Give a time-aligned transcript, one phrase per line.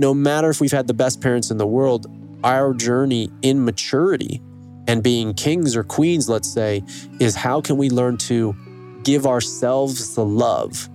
[0.00, 2.06] no matter if we've had the best parents in the world,
[2.42, 4.40] our journey in maturity
[4.88, 6.82] and being kings or queens, let's say,
[7.20, 8.56] is how can we learn to
[9.02, 10.88] give ourselves the love,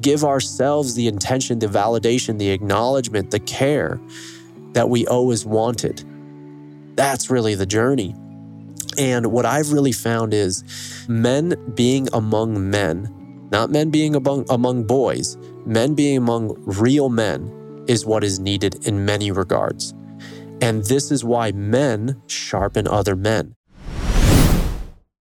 [0.00, 4.00] give ourselves the intention, the validation, the acknowledgement, the care
[4.72, 6.02] that we always wanted.
[6.96, 8.14] That's really the journey.
[8.96, 10.64] And what I've really found is
[11.08, 15.36] men being among men, not men being among, among boys,
[15.66, 17.59] men being among real men
[17.90, 19.94] is what is needed in many regards.
[20.62, 23.56] And this is why men sharpen other men.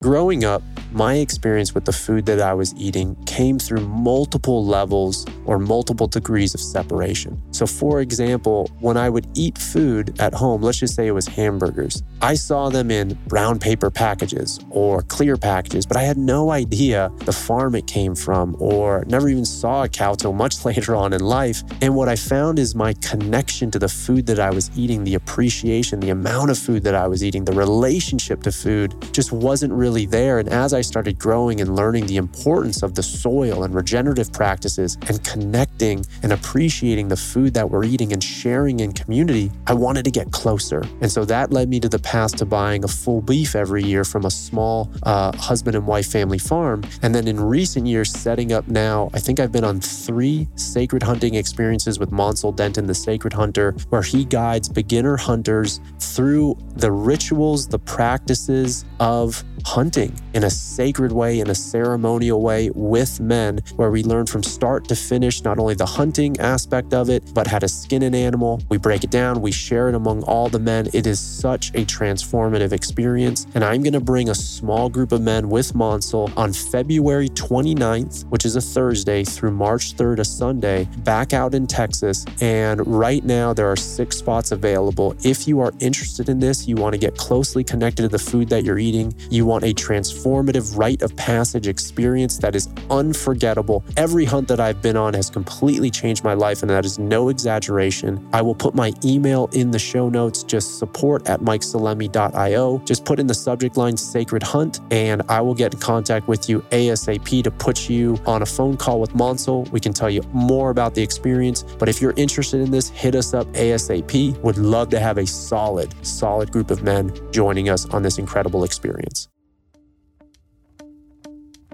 [0.04, 0.62] Growing up,
[0.92, 6.06] my experience with the food that I was eating came through multiple levels or multiple
[6.06, 7.42] degrees of separation.
[7.52, 11.28] So, for example, when I would eat food at home, let's just say it was
[11.28, 16.52] hamburgers, I saw them in brown paper packages or clear packages, but I had no
[16.52, 20.96] idea the farm it came from or never even saw a cow till much later
[20.96, 21.64] on in life.
[21.82, 25.16] And what I found is my connection to the food that I was eating, the
[25.16, 29.74] appreciation, the amount of food that I was eating, the relationship to food just wasn't
[29.74, 30.40] really there.
[30.40, 34.98] And as I started growing and learning the importance of the soil and regenerative practices
[35.08, 40.06] and connecting and appreciating the food that we're eating and sharing in community, I wanted
[40.06, 40.84] to get closer.
[41.02, 44.04] And so that led me to the path to buying a full beef every year
[44.04, 46.84] from a small uh, husband and wife family farm.
[47.02, 51.04] And then in recent years, setting up now, I think I've been on three sacred
[51.04, 56.92] hunting experiences with Mansel Denton, the sacred hunter, where he guides beginner hunters through the
[56.92, 63.60] rituals, the practices of hunting in a sacred way, in a ceremonial way with men,
[63.76, 67.48] where we learn from start to finish not only the hunting aspect of it, but
[67.48, 68.62] how to skin an animal.
[68.70, 70.88] We break it down, we share it among all the men.
[70.94, 73.48] It is such a transformative experience.
[73.56, 78.26] And I'm going to bring a small group of men with Mansel on February 29th,
[78.26, 82.26] which is a Thursday, through March 3rd, a Sunday, back out in Texas.
[82.42, 85.16] And right now, there are six spots available.
[85.24, 88.50] If you are interested in this, you want to get closely connected to the food
[88.50, 93.84] that you're eating, you want a transformative rite of passage experience that is unforgettable.
[93.96, 97.30] Every hunt that I've been on has completely changed my life, and that is no
[97.30, 98.28] exaggeration.
[98.34, 102.80] I will put my email in the show notes, just support at mikesalemi.io.
[102.80, 106.50] Just put in the subject line Sacred Hunt, and I will get in contact with
[106.50, 109.64] you ASAP to put you on a phone call with Mansel.
[109.72, 111.64] We can tell you more about the experience.
[111.64, 114.38] But if you're interested in this, hit us up ASAP.
[114.40, 118.66] Would love to have a solid, solid group of men joining us on this incredible
[118.66, 119.30] experience.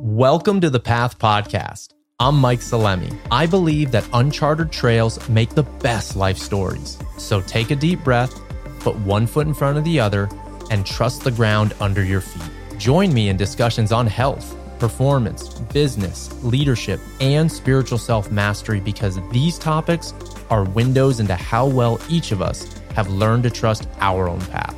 [0.06, 1.94] Welcome to the Path Podcast.
[2.20, 3.18] I'm Mike Salemi.
[3.32, 6.98] I believe that uncharted trails make the best life stories.
[7.18, 8.38] So take a deep breath,
[8.82, 10.28] put one foot in front of the other,
[10.70, 12.52] and trust the ground under your feet.
[12.78, 19.58] Join me in discussions on health, performance, business, leadership, and spiritual self mastery because these
[19.58, 20.14] topics
[20.50, 24.76] are windows into how well each of us have learned to trust our own path.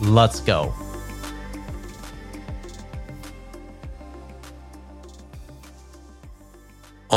[0.00, 0.72] Let's go.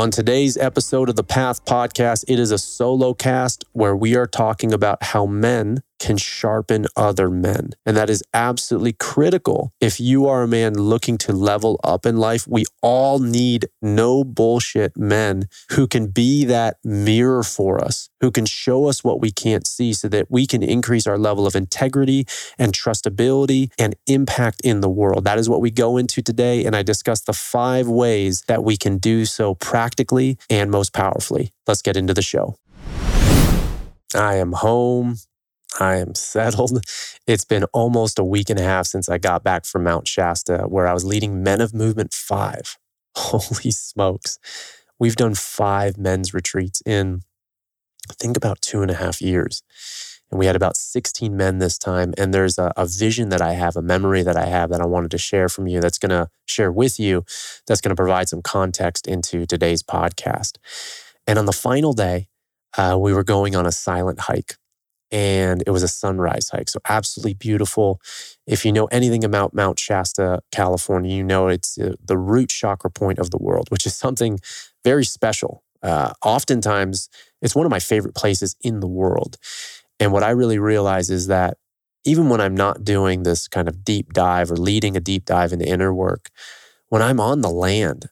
[0.00, 4.26] On today's episode of the Path Podcast, it is a solo cast where we are
[4.26, 7.70] talking about how men can sharpen other men.
[7.86, 9.72] And that is absolutely critical.
[9.80, 14.24] If you are a man looking to level up in life, we all need no
[14.24, 19.30] bullshit men who can be that mirror for us, who can show us what we
[19.30, 22.26] can't see so that we can increase our level of integrity
[22.58, 25.24] and trustability and impact in the world.
[25.24, 26.64] That is what we go into today.
[26.64, 31.52] And I discuss the five ways that we can do so practically and most powerfully.
[31.66, 32.56] Let's get into the show.
[34.14, 35.18] I am home.
[35.78, 36.84] I am settled.
[37.26, 40.64] It's been almost a week and a half since I got back from Mount Shasta,
[40.68, 42.78] where I was leading Men of Movement 5.
[43.16, 44.38] Holy smokes.
[44.98, 47.22] We've done five men's retreats in,
[48.10, 49.62] I think, about two and a half years.
[50.30, 52.14] And we had about 16 men this time.
[52.16, 54.86] And there's a, a vision that I have, a memory that I have that I
[54.86, 57.24] wanted to share from you that's going to share with you,
[57.66, 60.58] that's going to provide some context into today's podcast.
[61.26, 62.28] And on the final day,
[62.76, 64.56] uh, we were going on a silent hike
[65.12, 66.68] and it was a sunrise hike.
[66.68, 68.00] So absolutely beautiful.
[68.46, 72.90] If you know anything about Mount Shasta, California, you know it's uh, the root chakra
[72.90, 74.38] point of the world, which is something
[74.84, 75.62] very special.
[75.82, 77.08] Uh, oftentimes,
[77.42, 79.36] it's one of my favorite places in the world.
[79.98, 81.56] And what I really realize is that
[82.04, 85.52] even when I'm not doing this kind of deep dive or leading a deep dive
[85.52, 86.30] into inner work,
[86.88, 88.08] when I'm on the land,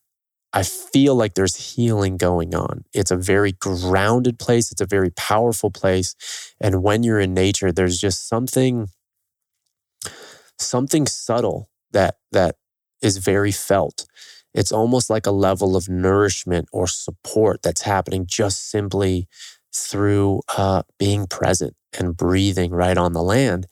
[0.52, 2.84] I feel like there's healing going on.
[2.94, 6.14] It's a very grounded place, it's a very powerful place.
[6.60, 8.88] And when you're in nature, there's just something
[10.58, 12.56] something subtle that that
[13.02, 14.06] is very felt.
[14.54, 19.28] It's almost like a level of nourishment or support that's happening just simply
[19.74, 23.66] through uh, being present and breathing right on the land.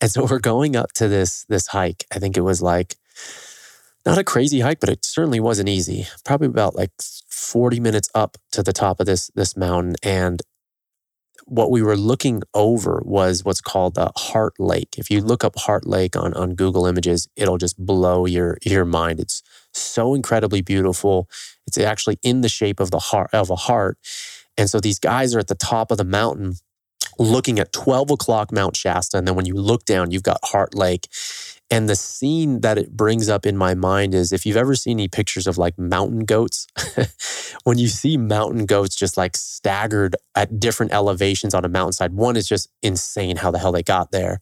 [0.00, 2.04] And so we're going up to this this hike.
[2.14, 2.96] I think it was like
[4.06, 6.06] not a crazy hike, but it certainly wasn't easy.
[6.24, 6.90] Probably about like
[7.30, 10.42] 40 minutes up to the top of this this mountain and
[11.46, 14.94] what we were looking over was what's called the Heart Lake.
[14.96, 18.84] If you look up Heart Lake on, on Google Images, it'll just blow your, your
[18.84, 19.20] mind.
[19.20, 19.42] It's
[19.72, 21.28] so incredibly beautiful.
[21.66, 23.98] It's actually in the shape of the heart of a heart.
[24.56, 26.54] And so these guys are at the top of the mountain
[27.18, 29.18] looking at 12 o'clock Mount Shasta.
[29.18, 31.08] And then when you look down, you've got Heart Lake.
[31.70, 34.98] And the scene that it brings up in my mind is if you've ever seen
[34.98, 36.66] any pictures of like mountain goats,
[37.64, 42.36] when you see mountain goats just like staggered at different elevations on a mountainside, one
[42.36, 44.40] is just insane how the hell they got there.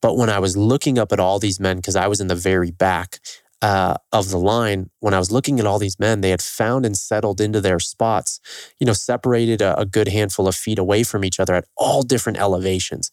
[0.00, 2.34] But when I was looking up at all these men, because I was in the
[2.34, 3.20] very back
[3.60, 6.84] uh, of the line, when I was looking at all these men, they had found
[6.84, 8.40] and settled into their spots,
[8.80, 12.02] you know, separated a, a good handful of feet away from each other at all
[12.02, 13.12] different elevations.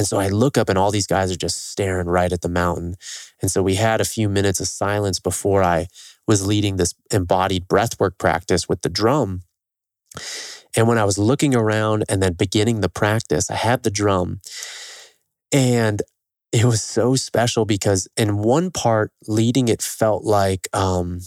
[0.00, 2.48] And so I look up and all these guys are just staring right at the
[2.48, 2.94] mountain.
[3.42, 5.88] And so we had a few minutes of silence before I
[6.26, 9.42] was leading this embodied breathwork practice with the drum.
[10.74, 14.40] And when I was looking around and then beginning the practice, I had the drum.
[15.52, 16.00] And
[16.50, 21.20] it was so special because in one part, leading it felt like, um,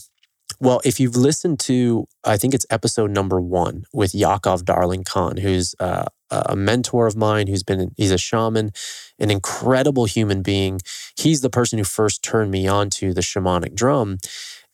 [0.60, 5.38] well, if you've listened to, I think it's episode number one with Ya'Acov Darling Khan,
[5.38, 8.72] who's uh, a mentor of mine who's been, he's a shaman,
[9.20, 10.80] an incredible human being.
[11.16, 14.18] He's the person who first turned me on to the shamanic drum.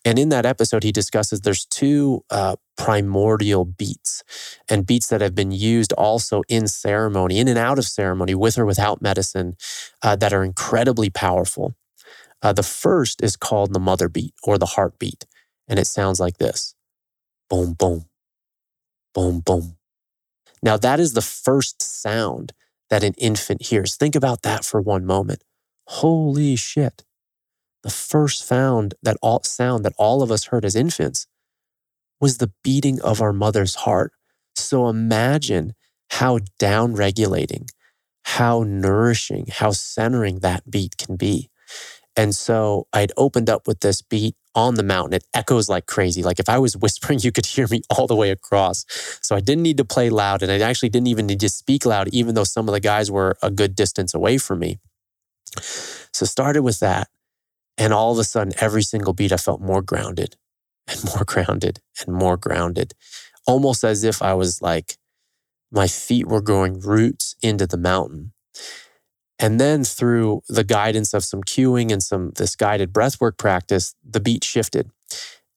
[0.05, 4.23] And in that episode, he discusses there's two uh, primordial beats
[4.69, 8.57] and beats that have been used also in ceremony, in and out of ceremony, with
[8.57, 9.57] or without medicine,
[10.01, 11.75] uh, that are incredibly powerful.
[12.41, 15.25] Uh, the first is called the mother beat or the heartbeat,
[15.69, 16.75] and it sounds like this
[17.49, 18.05] boom, boom,
[19.13, 19.77] boom, boom.
[20.61, 22.53] Now, that is the first sound
[22.89, 23.95] that an infant hears.
[23.95, 25.43] Think about that for one moment.
[25.87, 27.03] Holy shit.
[27.83, 31.27] The first sound that all sound that all of us heard as infants
[32.19, 34.11] was the beating of our mother's heart.
[34.55, 35.73] So imagine
[36.11, 37.67] how down regulating,
[38.23, 41.49] how nourishing, how centering that beat can be.
[42.19, 45.13] And so I'd opened up with this beat on the mountain.
[45.13, 46.21] It echoes like crazy.
[46.21, 48.83] Like if I was whispering, you could hear me all the way across.
[49.21, 51.85] So I didn't need to play loud and I actually didn't even need to speak
[51.85, 54.79] loud, even though some of the guys were a good distance away from me.
[56.11, 57.07] So started with that.
[57.77, 60.35] And all of a sudden, every single beat, I felt more grounded
[60.89, 62.95] and more grounded and more grounded,
[63.47, 64.97] almost as if I was like,
[65.71, 68.33] my feet were growing roots into the mountain.
[69.39, 74.19] And then through the guidance of some cueing and some this guided breathwork practice, the
[74.19, 74.91] beat shifted.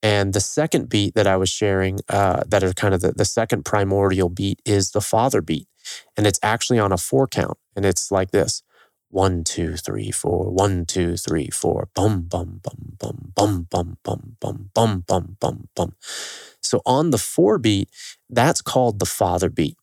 [0.02, 3.24] And the second beat that I was sharing, uh, that are kind of the, the
[3.24, 5.68] second primordial beat, is the father beat.
[6.16, 7.58] And it's actually on a four count.
[7.76, 8.62] And it's like this
[9.08, 14.36] one, two, three, four, one, two, three, four, bum, bum, bum, bum, bum, bum, bum,
[14.40, 15.94] bum, bum, bum, bum, bum.
[16.62, 17.90] So on the four beat,
[18.30, 19.76] that's called the father beat.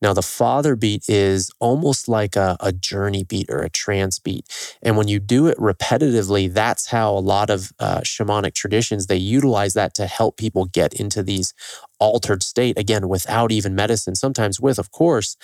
[0.00, 4.46] Now, the father beat is almost like a, a, journey beat or a trance beat.
[4.82, 9.16] And when you do it repetitively, that's how a lot of uh, shamanic traditions, they
[9.16, 11.54] utilize that to help people get into these
[11.98, 15.36] altered state, again, without even medicine, sometimes with, of course,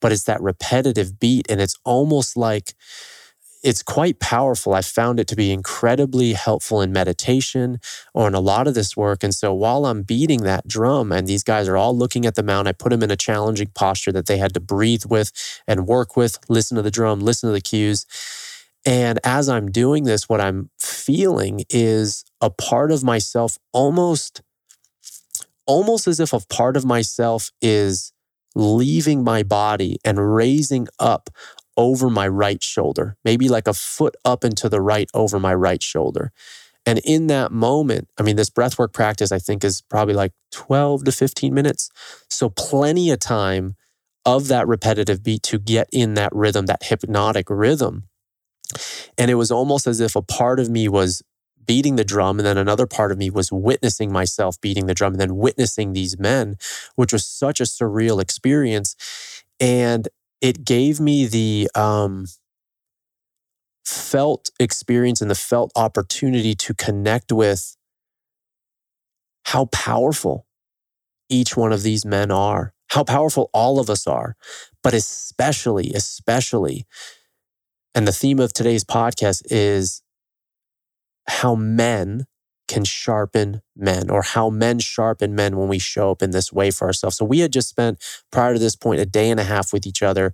[0.00, 1.46] but it's that repetitive beat.
[1.50, 2.74] And it's almost like,
[3.62, 4.74] it's quite powerful.
[4.74, 7.78] I found it to be incredibly helpful in meditation
[8.14, 9.22] or in a lot of this work.
[9.24, 12.42] And so while I'm beating that drum and these guys are all looking at the
[12.42, 15.32] mount, I put them in a challenging posture that they had to breathe with
[15.66, 18.06] and work with, listen to the drum, listen to the cues.
[18.84, 24.42] And as I'm doing this, what I'm feeling is a part of myself almost,
[25.66, 28.12] almost as if a part of myself is
[28.54, 31.28] leaving my body and raising up
[31.76, 35.54] over my right shoulder, maybe like a foot up and to the right over my
[35.54, 36.32] right shoulder.
[36.86, 41.04] And in that moment, I mean, this breathwork practice, I think, is probably like 12
[41.04, 41.90] to 15 minutes.
[42.30, 43.74] So, plenty of time
[44.24, 48.04] of that repetitive beat to get in that rhythm, that hypnotic rhythm.
[49.18, 51.22] And it was almost as if a part of me was
[51.66, 55.14] beating the drum, and then another part of me was witnessing myself beating the drum,
[55.14, 56.56] and then witnessing these men,
[56.94, 58.94] which was such a surreal experience.
[59.58, 60.08] And
[60.46, 62.24] it gave me the um,
[63.84, 67.76] felt experience and the felt opportunity to connect with
[69.46, 70.46] how powerful
[71.28, 74.36] each one of these men are, how powerful all of us are,
[74.84, 76.86] but especially, especially,
[77.92, 80.00] and the theme of today's podcast is
[81.26, 82.24] how men
[82.68, 86.70] can sharpen men or how men sharpen men when we show up in this way
[86.70, 87.16] for ourselves.
[87.16, 89.86] So we had just spent prior to this point a day and a half with
[89.86, 90.32] each other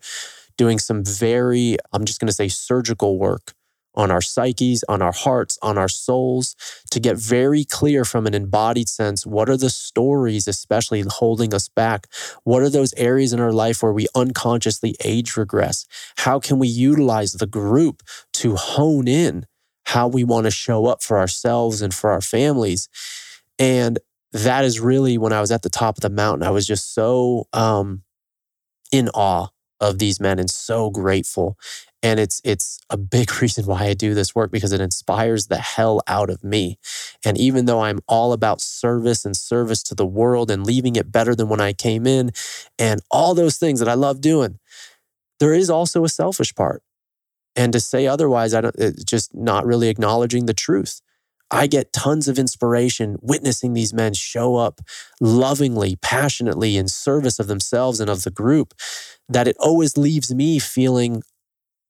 [0.57, 3.55] doing some very, I'm just going to say surgical work
[3.95, 6.57] on our psyches, on our hearts, on our souls,
[6.91, 11.69] to get very clear from an embodied sense what are the stories, especially holding us
[11.69, 12.07] back?
[12.45, 15.87] What are those areas in our life where we unconsciously age regress?
[16.19, 18.03] How can we utilize the group
[18.35, 19.47] to hone in
[19.85, 22.89] how we want to show up for ourselves and for our families?
[23.59, 23.99] And
[24.33, 26.95] that is really when I was at the top of the mountain, I was just
[26.95, 28.03] so um,
[28.91, 29.49] in awe
[29.81, 31.59] of these men and so grateful
[32.03, 35.59] and it's it's a big reason why I do this work because it inspires the
[35.59, 36.79] hell out of me.
[37.25, 41.12] And even though I'm all about service and service to the world and leaving it
[41.12, 42.33] better than when I came in
[42.79, 44.59] and all those things that I love doing,
[45.39, 46.83] there is also a selfish part.
[47.54, 51.00] And to say otherwise, I don't it's just not really acknowledging the truth.
[51.50, 54.80] I get tons of inspiration witnessing these men show up
[55.21, 58.73] lovingly, passionately in service of themselves and of the group
[59.28, 61.23] that it always leaves me feeling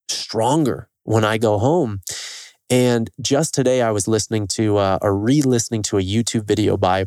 [0.08, 2.00] stronger when I go home.
[2.68, 7.06] And just today, I was listening to uh, or re-listening to a YouTube video by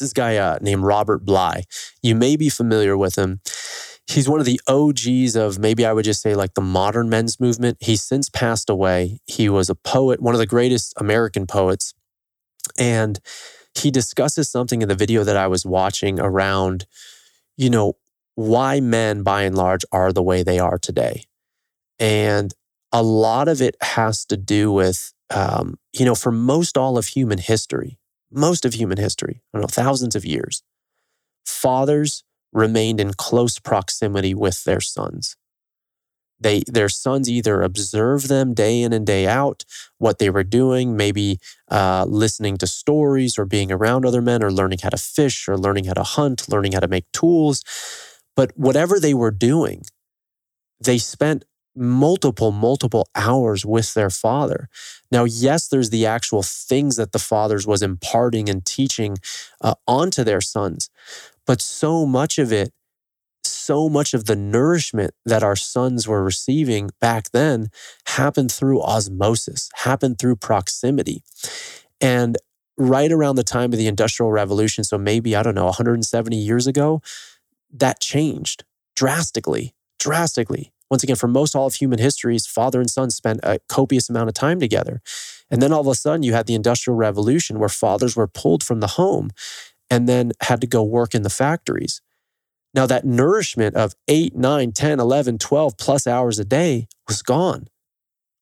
[0.00, 1.64] this guy uh, named Robert Bly.
[2.02, 3.40] You may be familiar with him.
[4.08, 7.38] He's one of the OGs of maybe I would just say like the modern men's
[7.38, 7.76] movement.
[7.80, 9.20] He's since passed away.
[9.26, 11.92] He was a poet, one of the greatest American poets,
[12.78, 13.20] and
[13.74, 16.86] he discusses something in the video that I was watching around,
[17.58, 17.98] you know,
[18.34, 21.24] why men by and large are the way they are today.
[21.98, 22.54] And
[22.92, 27.08] a lot of it has to do with, um, you know, for most all of
[27.08, 27.98] human history,
[28.32, 30.62] most of human history, I don't know, thousands of years,
[31.44, 35.36] fathers remained in close proximity with their sons.
[36.40, 39.64] They, their sons either observed them day in and day out,
[39.98, 44.52] what they were doing, maybe uh, listening to stories or being around other men or
[44.52, 47.64] learning how to fish or learning how to hunt, learning how to make tools.
[48.36, 49.82] But whatever they were doing,
[50.80, 54.68] they spent multiple, multiple hours with their father.
[55.10, 59.18] Now, yes, there's the actual things that the fathers was imparting and teaching
[59.60, 60.90] uh, onto their sons,
[61.48, 62.72] but so much of it,
[63.42, 67.68] so much of the nourishment that our sons were receiving back then
[68.06, 71.22] happened through osmosis, happened through proximity.
[72.02, 72.36] And
[72.76, 76.66] right around the time of the Industrial Revolution, so maybe, I don't know, 170 years
[76.66, 77.00] ago,
[77.72, 78.64] that changed
[78.94, 80.74] drastically, drastically.
[80.90, 84.28] Once again, for most all of human histories, father and son spent a copious amount
[84.28, 85.00] of time together.
[85.50, 88.62] And then all of a sudden, you had the Industrial Revolution where fathers were pulled
[88.62, 89.30] from the home
[89.90, 92.00] and then had to go work in the factories.
[92.74, 97.68] Now, that nourishment of 8, 9, 10, 11, 12 plus hours a day was gone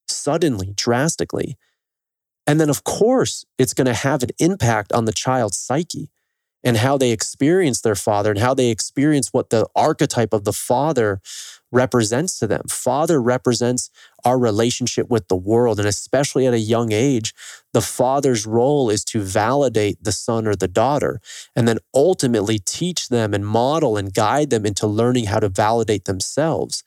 [0.09, 1.57] suddenly, drastically.
[2.47, 6.11] And then, of course, it's going to have an impact on the child's psyche
[6.63, 10.53] and how they experience their father and how they experience what the archetype of the
[10.53, 11.21] father
[11.73, 12.63] represents to them.
[12.69, 13.91] Father represents
[14.25, 15.79] our relationship with the world.
[15.79, 17.35] And especially at a young age,
[17.73, 21.21] the father's role is to validate the son or the daughter
[21.55, 26.05] and then ultimately teach them and model and guide them into learning how to validate
[26.05, 26.83] themselves.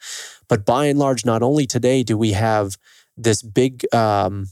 [0.48, 2.77] But by and large, not only today do we have
[3.15, 4.48] this big, um,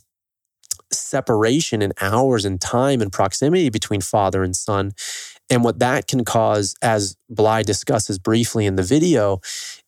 [0.92, 4.94] separation in hours and time and proximity between father and son.
[5.50, 9.40] And what that can cause, as Bly discusses briefly in the video,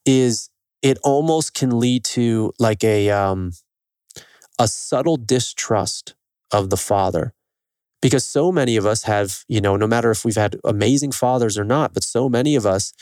[0.05, 0.49] is
[0.81, 3.51] it almost can lead to like a um,
[4.57, 6.15] a subtle distrust
[6.51, 7.33] of the father.
[8.01, 11.57] Because so many of us have you know no matter if we've had amazing fathers
[11.57, 12.93] or not but so many of us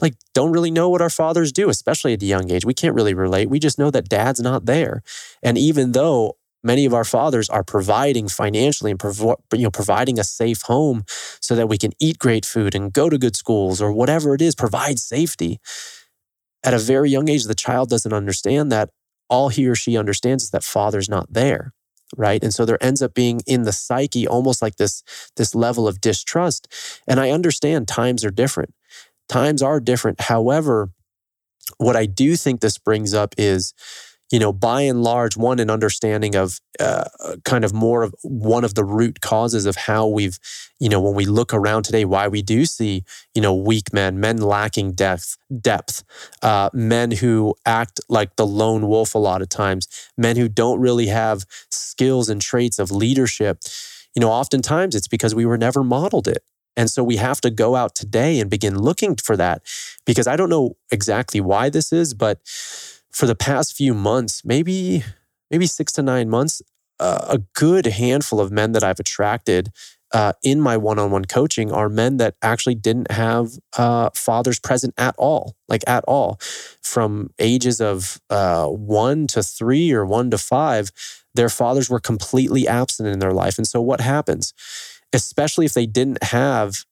[0.00, 2.64] like don't really know what our fathers do especially at a young age.
[2.64, 3.50] We can't really relate.
[3.50, 5.02] We just know that dad's not there.
[5.42, 10.18] And even though many of our fathers are providing financially and provo- you know providing
[10.18, 11.04] a safe home
[11.40, 14.42] so that we can eat great food and go to good schools or whatever it
[14.42, 15.60] is provide safety
[16.64, 18.90] at a very young age, the child doesn't understand that.
[19.30, 21.72] All he or she understands is that father's not there.
[22.16, 22.42] Right.
[22.42, 25.02] And so there ends up being in the psyche almost like this,
[25.36, 26.68] this level of distrust.
[27.08, 28.74] And I understand times are different.
[29.28, 30.20] Times are different.
[30.20, 30.90] However,
[31.78, 33.72] what I do think this brings up is
[34.34, 37.04] you know, by and large, one, an understanding of uh,
[37.44, 40.40] kind of more of one of the root causes of how we've,
[40.80, 43.04] you know, when we look around today, why we do see,
[43.36, 46.02] you know, weak men, men lacking depth, depth,
[46.42, 49.86] uh, men who act like the lone wolf a lot of times,
[50.18, 53.60] men who don't really have skills and traits of leadership.
[54.16, 56.42] You know, oftentimes it's because we were never modeled it.
[56.76, 59.62] And so we have to go out today and begin looking for that
[60.04, 62.40] because I don't know exactly why this is, but
[63.14, 65.04] for the past few months, maybe
[65.50, 66.62] maybe 6 to 9 months,
[66.98, 69.70] a good handful of men that I've attracted
[70.14, 75.14] uh, in my one-on-one coaching are men that actually didn't have uh, fathers present at
[75.18, 76.38] all, like at all,
[76.82, 80.92] from ages of uh, one to three or one to five.
[81.34, 84.54] Their fathers were completely absent in their life, and so what happens,
[85.12, 86.84] especially if they didn't have,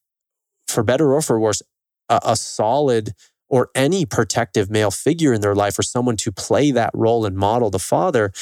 [0.67, 1.63] for better or for worse,
[2.09, 3.15] a, a solid
[3.53, 7.37] or any protective male figure in their life or someone to play that role and
[7.37, 8.33] model the father,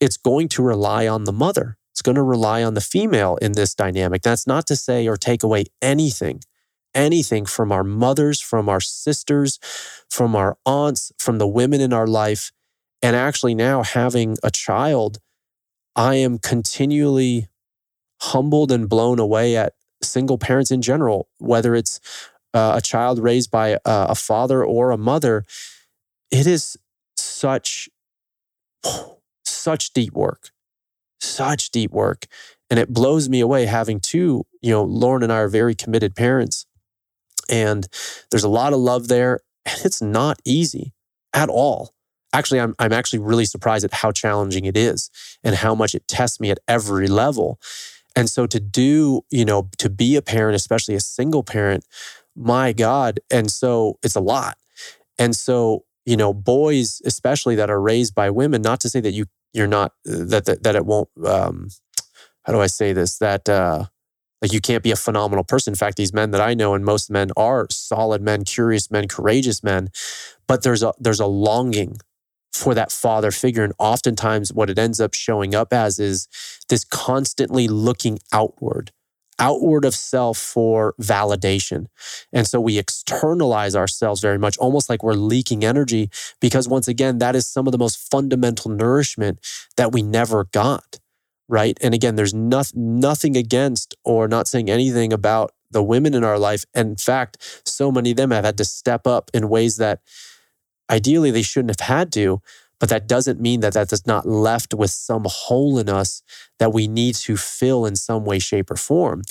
[0.00, 1.78] it's going to rely on the mother.
[1.92, 4.22] It's going to rely on the female in this dynamic.
[4.22, 6.40] That's not to say or take away anything,
[6.94, 9.60] anything from our mothers, from our sisters,
[10.10, 12.50] from our aunts, from the women in our life.
[13.00, 15.18] And actually, now having a child,
[15.94, 17.46] I am continually
[18.20, 22.00] humbled and blown away at single parents in general, whether it's
[22.56, 25.44] uh, a child raised by a, a father or a mother,
[26.30, 26.78] it is
[27.14, 27.90] such,
[29.44, 30.50] such deep work,
[31.20, 32.24] such deep work.
[32.70, 36.16] And it blows me away having two, you know, Lauren and I are very committed
[36.16, 36.64] parents.
[37.50, 37.86] And
[38.30, 39.40] there's a lot of love there.
[39.66, 40.94] And it's not easy
[41.34, 41.92] at all.
[42.32, 45.10] Actually, I'm, I'm actually really surprised at how challenging it is
[45.42, 47.58] and how much it tests me at every level.
[48.16, 51.84] And so to do, you know, to be a parent, especially a single parent,
[52.36, 53.20] my God.
[53.30, 54.58] And so it's a lot.
[55.18, 59.12] And so, you know, boys, especially that are raised by women, not to say that
[59.12, 61.68] you, you're not, that, that, that it won't, um,
[62.44, 63.18] how do I say this?
[63.18, 63.86] That, uh,
[64.42, 65.72] like you can't be a phenomenal person.
[65.72, 69.08] In fact, these men that I know and most men are solid men, curious men,
[69.08, 69.88] courageous men,
[70.46, 71.96] but there's a, there's a longing
[72.52, 73.64] for that father figure.
[73.64, 76.28] And oftentimes what it ends up showing up as is
[76.68, 78.92] this constantly looking outward
[79.38, 81.86] outward of self for validation.
[82.32, 87.18] And so we externalize ourselves very much, almost like we're leaking energy, because once again,
[87.18, 89.40] that is some of the most fundamental nourishment
[89.76, 90.98] that we never got.
[91.48, 91.78] Right.
[91.80, 96.38] And again, there's not, nothing against or not saying anything about the women in our
[96.38, 96.64] life.
[96.74, 100.00] And in fact, so many of them have had to step up in ways that
[100.90, 102.40] ideally they shouldn't have had to.
[102.78, 106.22] But that doesn't mean that that is not left with some hole in us
[106.58, 109.22] that we need to fill in some way, shape, or form.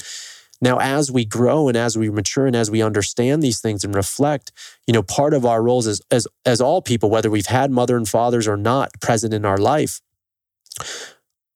[0.61, 3.93] Now, as we grow and as we mature and as we understand these things and
[3.93, 4.51] reflect,
[4.87, 7.97] you know, part of our roles as, as, as all people, whether we've had mother
[7.97, 10.01] and fathers or not present in our life,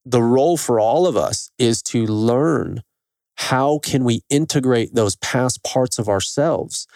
[0.06, 2.84] the role for all of us is to learn
[3.36, 6.88] how can we integrate those past parts of ourselves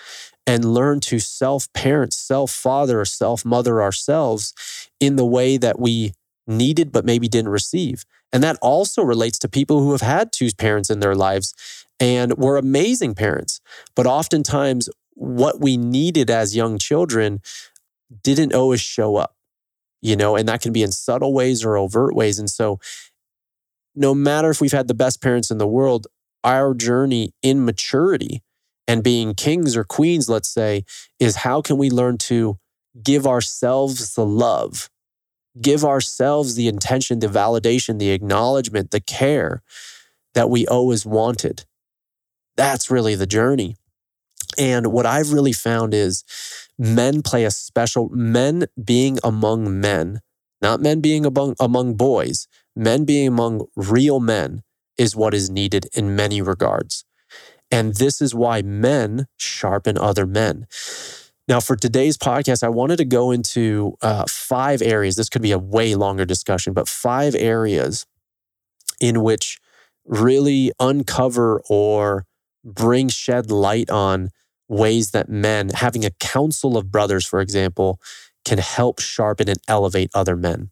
[0.45, 4.53] and learn to self parent, self father, self mother ourselves
[4.99, 6.13] in the way that we
[6.47, 8.05] needed but maybe didn't receive.
[8.31, 11.53] And that also relates to people who have had two parents in their lives
[11.99, 13.61] and were amazing parents.
[13.95, 17.41] But oftentimes, what we needed as young children
[18.23, 19.35] didn't always show up,
[20.01, 22.39] you know, and that can be in subtle ways or overt ways.
[22.39, 22.79] And so,
[23.95, 26.07] no matter if we've had the best parents in the world,
[26.43, 28.41] our journey in maturity
[28.87, 30.83] and being kings or queens, let's say,
[31.19, 32.57] is how can we learn to
[33.01, 34.89] give ourselves the love,
[35.61, 39.61] give ourselves the intention, the validation, the acknowledgement, the care
[40.33, 41.65] that we always wanted.
[42.55, 43.75] That's really the journey.
[44.57, 46.23] And what I've really found is
[46.77, 50.19] men play a special, men being among men,
[50.61, 54.61] not men being among, among boys, men being among real men
[54.97, 57.05] is what is needed in many regards.
[57.73, 60.67] And this is why men sharpen other men.
[61.47, 65.15] Now, for today's podcast, I wanted to go into uh, five areas.
[65.15, 68.05] This could be a way longer discussion, but five areas
[69.01, 69.59] in which
[70.05, 72.25] really uncover or
[72.63, 74.29] bring shed light on
[74.69, 77.99] ways that men, having a council of brothers, for example,
[78.45, 80.69] can help sharpen and elevate other men.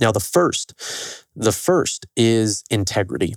[0.00, 0.74] Now, the first,
[1.36, 3.34] the first is integrity.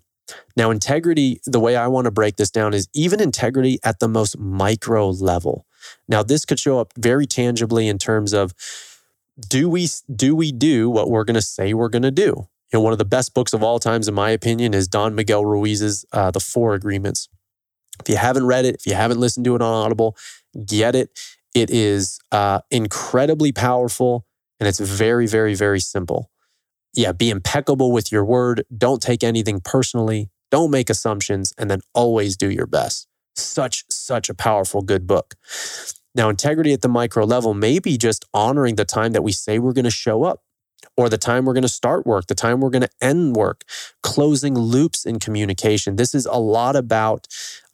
[0.55, 4.07] Now, integrity, the way I want to break this down is even integrity at the
[4.07, 5.65] most micro level.
[6.07, 8.53] Now, this could show up very tangibly in terms of
[9.49, 12.47] do we do we do what we're going to say we're going to do?
[12.71, 15.15] You know, one of the best books of all times, in my opinion, is Don
[15.15, 17.27] Miguel Ruiz's uh, The Four Agreements.
[17.99, 20.15] If you haven't read it, if you haven't listened to it on Audible,
[20.65, 21.19] get it.
[21.53, 24.25] It is uh, incredibly powerful
[24.59, 26.29] and it's very, very, very simple
[26.93, 28.63] yeah, be impeccable with your word.
[28.75, 30.29] Don't take anything personally.
[30.49, 33.07] Don't make assumptions and then always do your best.
[33.35, 35.35] Such, such a powerful, good book.
[36.13, 39.59] Now, integrity at the micro level may be just honoring the time that we say
[39.59, 40.43] we're going to show up
[40.97, 43.63] or the time we're going to start work, the time we're going to end work,
[44.03, 45.95] closing loops in communication.
[45.95, 47.27] This is a lot about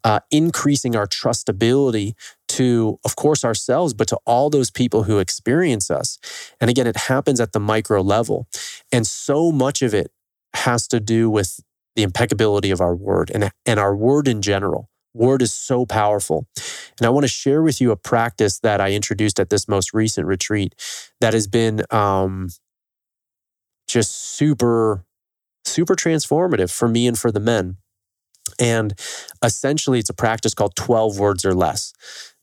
[0.08, 2.14] uh, increasing our trustability
[2.48, 6.18] to, of course, ourselves, but to all those people who experience us.
[6.62, 8.48] And again, it happens at the micro level.
[8.90, 10.10] And so much of it
[10.54, 11.60] has to do with
[11.98, 14.90] the impeccability of our word and, and our word in general.
[15.14, 16.48] Word is so powerful.
[16.98, 19.94] And I want to share with you a practice that I introduced at this most
[19.94, 20.74] recent retreat
[21.20, 22.48] that has been um,
[23.90, 25.04] just super,
[25.66, 27.76] super transformative for me and for the men.
[28.60, 28.94] And
[29.44, 31.94] essentially, it's a practice called 12 words or less.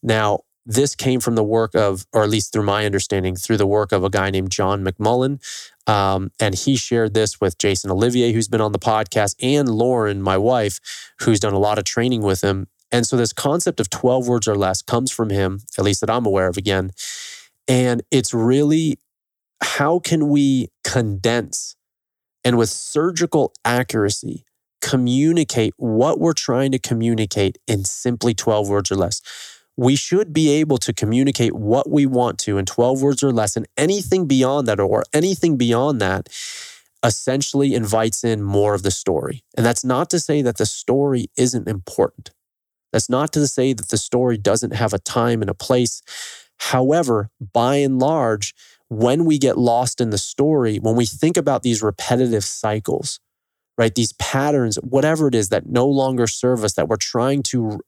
[0.01, 3.67] Now, this came from the work of, or at least through my understanding, through the
[3.67, 5.39] work of a guy named John McMullen.
[5.87, 10.21] Um, and he shared this with Jason Olivier, who's been on the podcast, and Lauren,
[10.21, 10.79] my wife,
[11.21, 12.67] who's done a lot of training with him.
[12.91, 16.09] And so this concept of 12 words or less comes from him, at least that
[16.09, 16.91] I'm aware of again.
[17.67, 18.99] And it's really
[19.61, 21.75] how can we condense
[22.43, 24.45] and with surgical accuracy
[24.85, 29.21] communicate what we're trying to communicate in simply 12 words or less?
[29.77, 33.57] we should be able to communicate what we want to in 12 words or less.
[33.57, 36.29] And anything beyond that, or anything beyond that,
[37.03, 39.43] essentially invites in more of the story.
[39.57, 42.31] And that's not to say that the story isn't important.
[42.93, 46.01] That's not to say that the story doesn't have a time and a place.
[46.57, 48.55] However, by and large,
[48.87, 53.19] when we get lost in the story, when we think about these repetitive cycles,
[53.77, 53.93] right?
[53.93, 57.79] These patterns whatever it is that no longer serve us that we're trying to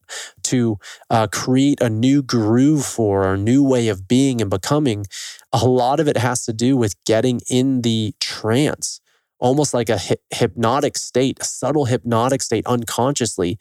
[0.44, 0.78] to
[1.10, 5.06] uh, create a new groove for a new way of being and becoming
[5.52, 9.00] a lot of it has to do with getting in the trance
[9.40, 13.56] almost like a hypnotic state a subtle hypnotic state unconsciously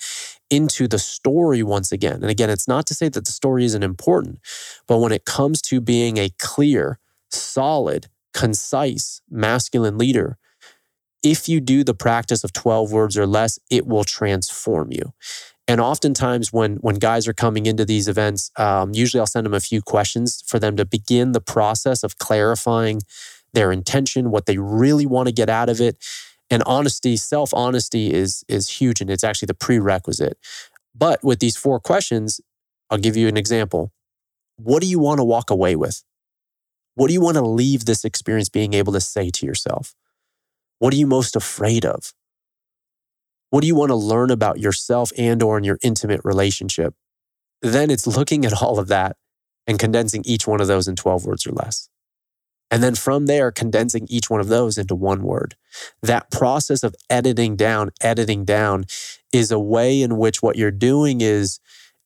[0.50, 2.16] into the story once again.
[2.22, 4.40] And again it's not to say that the story isn't important
[4.88, 10.38] but when it comes to being a clear solid concise masculine leader
[11.24, 15.14] if you do the practice of 12 words or less, it will transform you.
[15.68, 19.54] And oftentimes, when when guys are coming into these events, um, usually I'll send them
[19.54, 23.02] a few questions for them to begin the process of clarifying
[23.54, 25.98] their intention, what they really want to get out of it.
[26.50, 30.38] And honesty, self honesty, is is huge, and it's actually the prerequisite.
[30.96, 32.40] But with these four questions,
[32.90, 33.92] I'll give you an example.
[34.56, 36.04] What do you want to walk away with?
[36.96, 39.94] What do you want to leave this experience being able to say to yourself?
[40.80, 42.14] What are you most afraid of?
[43.50, 46.94] What do you want to learn about yourself and or in your intimate relationship?
[47.62, 49.16] Then it's looking at all of that
[49.66, 51.90] and condensing each one of those in 12 words or less.
[52.70, 55.56] And then from there, condensing each one of those into one word.
[56.02, 58.86] That process of editing down, editing down
[59.32, 61.60] is a way in which what you're doing is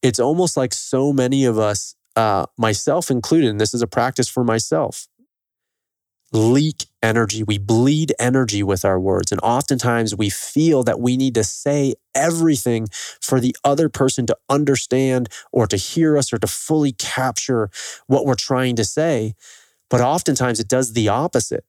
[0.04, 4.30] it's almost like so many of us, uh, myself included, and this is a practice
[4.30, 5.08] for myself
[6.32, 7.44] leak energy.
[7.44, 9.32] We bleed energy with our words.
[9.32, 12.88] And oftentimes we feel that we need to say everything
[13.22, 17.70] for the other person to understand or to hear us or to fully capture
[18.08, 19.34] what we're trying to say.
[19.90, 21.66] But oftentimes it does the opposite.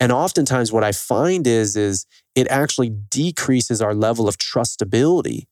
[0.00, 5.46] And oftentimes what I find is, is it actually decreases our level of trustability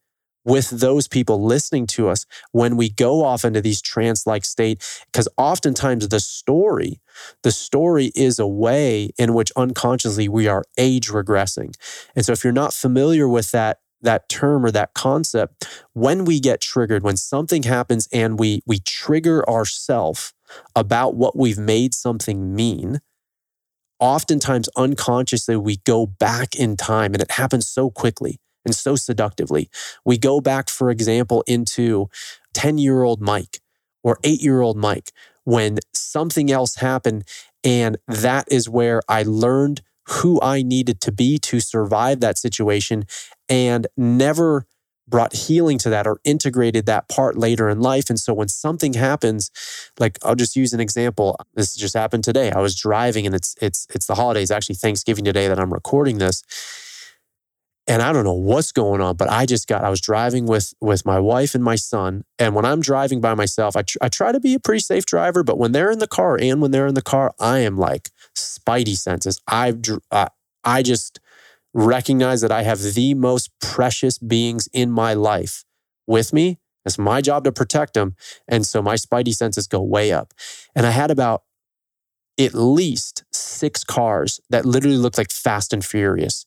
[0.44, 4.82] with those people listening to us when we go off into these trance like state
[5.12, 7.00] because oftentimes the story
[7.42, 11.74] the story is a way in which unconsciously we are age regressing.
[12.14, 16.38] And so if you're not familiar with that that term or that concept when we
[16.38, 20.32] get triggered when something happens and we we trigger ourself
[20.76, 23.00] about what we've made something mean
[23.98, 29.70] oftentimes unconsciously we go back in time and it happens so quickly and so seductively.
[30.04, 32.08] We go back, for example, into
[32.54, 33.60] 10 year old Mike
[34.02, 35.12] or eight year old Mike
[35.44, 37.24] when something else happened.
[37.64, 43.04] And that is where I learned who I needed to be to survive that situation
[43.48, 44.66] and never
[45.06, 48.10] brought healing to that or integrated that part later in life.
[48.10, 49.50] And so when something happens,
[49.98, 51.36] like I'll just use an example.
[51.54, 52.50] This just happened today.
[52.50, 56.18] I was driving and it's it's it's the holidays, actually Thanksgiving today that I'm recording
[56.18, 56.42] this
[57.88, 60.74] and I don't know what's going on, but I just got, I was driving with,
[60.78, 62.24] with my wife and my son.
[62.38, 65.06] And when I'm driving by myself, I, tr- I try to be a pretty safe
[65.06, 67.78] driver, but when they're in the car and when they're in the car, I am
[67.78, 69.40] like spidey senses.
[69.48, 70.28] I've, uh,
[70.62, 71.18] I just
[71.72, 75.64] recognize that I have the most precious beings in my life
[76.06, 76.58] with me.
[76.84, 78.16] It's my job to protect them.
[78.46, 80.34] And so my spidey senses go way up.
[80.76, 81.44] And I had about
[82.38, 86.46] at least six cars that literally looked like Fast and Furious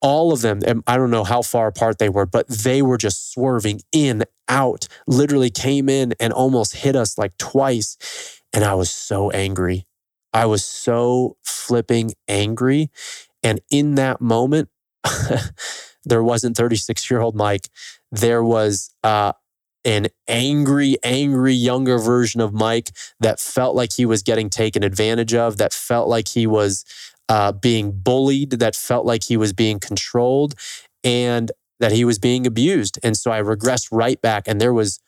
[0.00, 3.32] all of them, I don't know how far apart they were, but they were just
[3.32, 8.40] swerving in, out, literally came in and almost hit us like twice.
[8.52, 9.86] And I was so angry.
[10.32, 12.90] I was so flipping angry.
[13.42, 14.68] And in that moment,
[16.04, 17.68] there wasn't 36 year old Mike.
[18.10, 19.32] There was uh,
[19.84, 25.34] an angry, angry younger version of Mike that felt like he was getting taken advantage
[25.34, 26.84] of, that felt like he was
[27.28, 30.54] uh, being bullied, that felt like he was being controlled,
[31.04, 32.98] and that he was being abused.
[33.02, 34.48] And so I regressed right back.
[34.48, 34.98] And there was,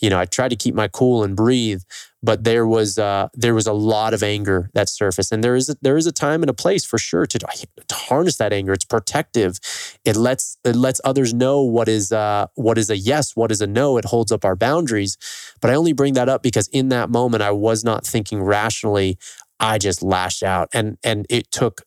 [0.00, 1.82] you know, I tried to keep my cool and breathe,
[2.22, 5.30] but there was uh, there was a lot of anger that surfaced.
[5.30, 7.94] And there is a, there is a time and a place for sure to, to
[7.94, 8.72] harness that anger.
[8.72, 9.58] It's protective.
[10.04, 13.60] It lets it lets others know what is uh, what is a yes, what is
[13.60, 13.96] a no.
[13.96, 15.16] It holds up our boundaries.
[15.60, 19.18] But I only bring that up because in that moment I was not thinking rationally.
[19.60, 21.82] I just lashed out, and and it took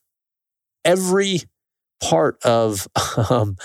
[0.86, 1.42] every
[2.02, 2.88] part of
[3.30, 3.58] um,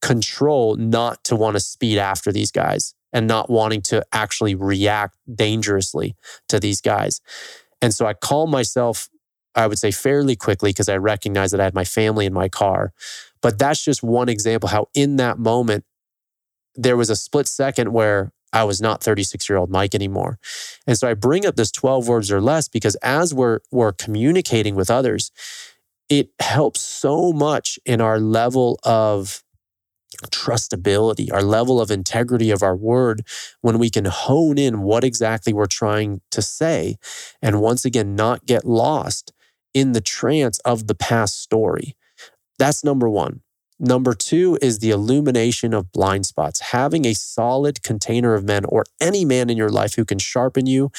[0.00, 5.16] control not to want to speed after these guys and not wanting to actually react
[5.34, 6.14] dangerously
[6.48, 7.20] to these guys.
[7.80, 9.08] And so I calmed myself,
[9.54, 12.48] I would say fairly quickly because I recognized that I had my family in my
[12.48, 12.92] car.
[13.40, 15.84] But that's just one example how in that moment,
[16.74, 20.38] there was a split second where I was not 36 year old Mike anymore.
[20.86, 24.74] And so I bring up this 12 words or less because as we're, we're communicating
[24.74, 25.30] with others,
[26.08, 29.42] it helps so much in our level of
[30.30, 33.22] trustability, our level of integrity of our word
[33.60, 36.96] when we can hone in what exactly we're trying to say.
[37.42, 39.32] And once again, not get lost
[39.74, 41.96] in the trance of the past story.
[42.58, 43.42] That's number one.
[43.78, 46.60] Number two is the illumination of blind spots.
[46.60, 50.66] Having a solid container of men or any man in your life who can sharpen
[50.66, 50.90] you,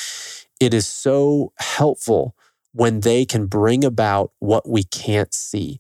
[0.60, 2.36] it is so helpful
[2.74, 5.80] when they can bring about what we can't see.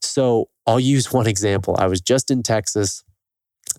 [0.00, 1.76] So I'll use one example.
[1.78, 3.04] I was just in Texas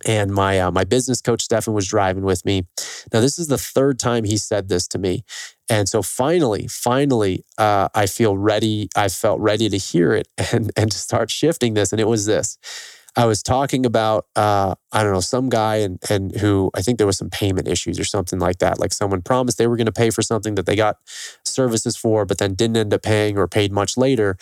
[0.06, 2.68] and my uh, my business coach Stefan was driving with me.
[3.14, 5.24] Now this is the third time he said this to me,
[5.70, 8.90] and so finally, finally, uh, I feel ready.
[8.96, 11.92] I felt ready to hear it and and to start shifting this.
[11.92, 12.58] And it was this:
[13.16, 16.98] I was talking about uh, I don't know some guy and and who I think
[16.98, 18.80] there was some payment issues or something like that.
[18.80, 20.98] Like someone promised they were going to pay for something that they got
[21.46, 24.38] services for, but then didn't end up paying or paid much later.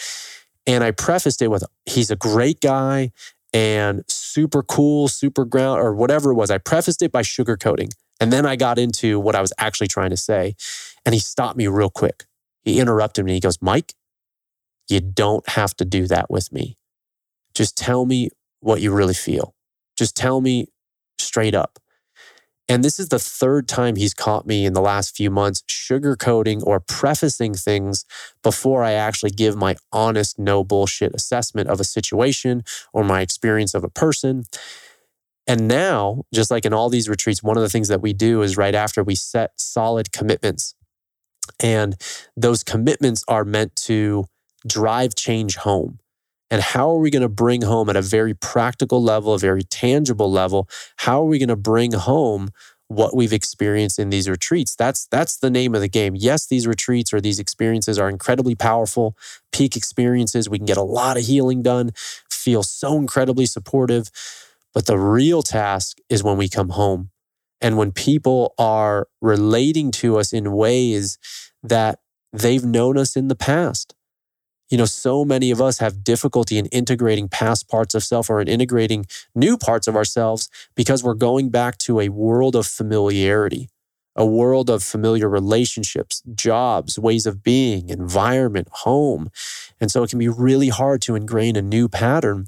[0.66, 3.12] And I prefaced it with he's a great guy
[3.54, 6.52] and super cool, super ground or whatever it was.
[6.52, 10.10] I prefaced it by sugarcoating, and then I got into what I was actually trying
[10.12, 10.56] to say.
[11.06, 12.26] And he stopped me real quick.
[12.64, 13.34] He interrupted me.
[13.34, 13.94] He goes, Mike,
[14.90, 16.78] you don't have to do that with me.
[17.54, 19.56] Just tell me what you really feel.
[19.98, 20.68] Just tell me
[21.18, 21.80] straight up.
[22.70, 26.62] And this is the third time he's caught me in the last few months sugarcoating
[26.66, 28.06] or prefacing things
[28.44, 33.74] before I actually give my honest, no bullshit assessment of a situation or my experience
[33.74, 34.44] of a person.
[35.48, 38.42] And now, just like in all these retreats, one of the things that we do
[38.42, 40.76] is right after we set solid commitments.
[41.62, 41.96] And
[42.36, 44.26] those commitments are meant to
[44.68, 46.00] drive change home.
[46.50, 49.64] And how are we going to bring home at a very practical level, a very
[49.64, 50.70] tangible level?
[50.98, 52.50] How are we going to bring home
[52.88, 54.76] what we've experienced in these retreats?
[54.76, 56.16] That's that's the name of the game.
[56.16, 59.18] Yes, these retreats or these experiences are incredibly powerful,
[59.52, 60.50] peak experiences.
[60.50, 61.92] We can get a lot of healing done,
[62.30, 64.10] feel so incredibly supportive.
[64.74, 67.10] But the real task is when we come home
[67.60, 71.18] and when people are relating to us in ways
[71.64, 72.00] that
[72.32, 73.96] they've known us in the past
[74.70, 78.42] you know, so many of us have difficulty in integrating past parts of self or
[78.42, 83.70] in integrating new parts of ourselves because we're going back to a world of familiarity,
[84.16, 89.30] a world of familiar relationships, jobs, ways of being, environment, home.
[89.80, 92.48] And so it can be really hard to ingrain a new pattern.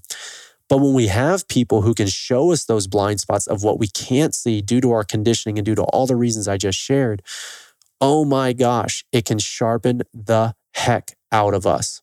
[0.67, 3.87] But when we have people who can show us those blind spots of what we
[3.87, 7.23] can't see due to our conditioning and due to all the reasons I just shared,
[8.01, 12.01] oh my gosh, it can sharpen the heck out of us.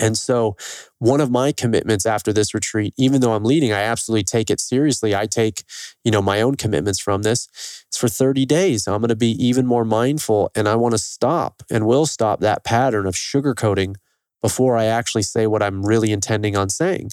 [0.00, 0.56] And so,
[0.98, 4.60] one of my commitments after this retreat, even though I'm leading, I absolutely take it
[4.60, 5.14] seriously.
[5.14, 5.62] I take,
[6.04, 7.48] you know, my own commitments from this.
[7.86, 8.86] It's for 30 days.
[8.86, 12.40] I'm going to be even more mindful and I want to stop and will stop
[12.40, 13.96] that pattern of sugarcoating
[14.42, 17.10] before I actually say what I'm really intending on saying.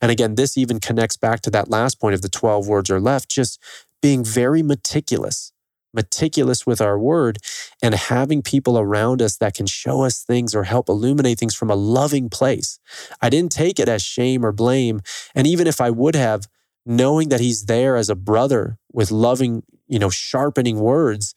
[0.00, 3.00] And again, this even connects back to that last point of the 12 words or
[3.00, 3.60] left, just
[4.02, 5.52] being very meticulous
[5.94, 7.38] meticulous with our word
[7.82, 11.70] and having people around us that can show us things or help illuminate things from
[11.70, 12.78] a loving place.
[13.22, 15.00] I didn't take it as shame or blame.
[15.34, 16.48] And even if I would have,
[16.84, 21.34] knowing that he's there as a brother with loving, you know, sharpening words,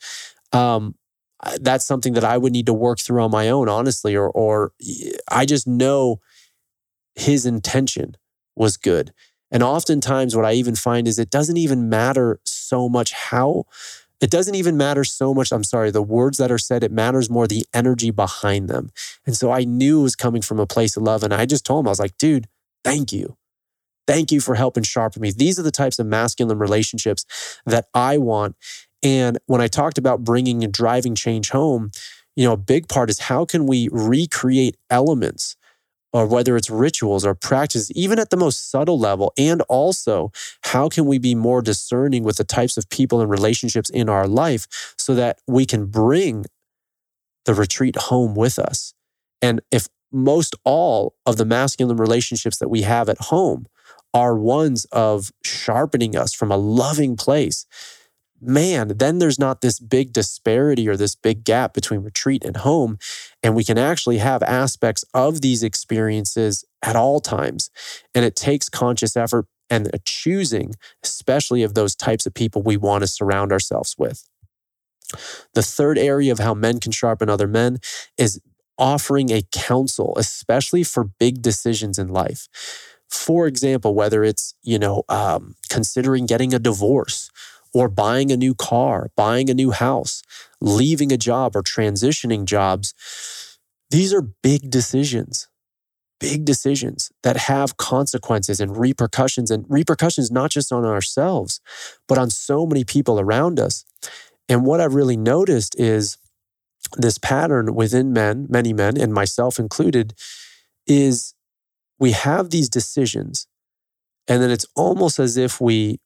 [0.51, 0.95] um,
[1.61, 4.73] that's something that I would need to work through on my own, honestly, or, or
[5.29, 6.19] I just know
[7.15, 8.17] his intention
[8.55, 9.13] was good.
[9.51, 13.65] And oftentimes, what I even find is it doesn't even matter so much how
[14.19, 15.51] it doesn't even matter so much.
[15.51, 18.89] I'm sorry, the words that are said, it matters more the energy behind them.
[19.25, 21.23] And so I knew it was coming from a place of love.
[21.23, 22.47] And I just told him, I was like, dude,
[22.83, 23.37] thank you.
[24.07, 25.31] Thank you for helping sharpen me.
[25.31, 27.25] These are the types of masculine relationships
[27.65, 28.55] that I want.
[29.03, 31.91] And when I talked about bringing and driving change home,
[32.35, 35.57] you know, a big part is how can we recreate elements
[36.13, 39.33] or whether it's rituals or practices, even at the most subtle level.
[39.37, 40.31] And also,
[40.63, 44.27] how can we be more discerning with the types of people and relationships in our
[44.27, 44.67] life
[44.97, 46.45] so that we can bring
[47.45, 48.93] the retreat home with us?
[49.41, 53.67] And if most all of the masculine relationships that we have at home
[54.13, 57.65] are ones of sharpening us from a loving place,
[58.41, 62.97] man, then there's not this big disparity or this big gap between retreat and home.
[63.43, 67.69] And we can actually have aspects of these experiences at all times.
[68.13, 72.77] And it takes conscious effort and a choosing, especially of those types of people we
[72.77, 74.27] want to surround ourselves with.
[75.53, 77.79] The third area of how men can sharpen other men
[78.17, 78.41] is
[78.77, 82.47] offering a counsel, especially for big decisions in life.
[83.09, 87.31] For example, whether it's, you know, um, considering getting a divorce
[87.77, 90.23] or buying a new car, buying a new house,
[90.59, 92.95] leaving a job or transitioning jobs.
[93.91, 95.47] These are big decisions,
[96.19, 101.61] big decisions that have consequences and repercussions, and repercussions not just on ourselves,
[102.07, 103.85] but on so many people around us.
[104.49, 106.17] And what I've really noticed is
[106.97, 110.15] this pattern within men, many men, and myself included,
[110.87, 111.35] is
[111.99, 113.45] we have these decisions,
[114.27, 115.99] and then it's almost as if we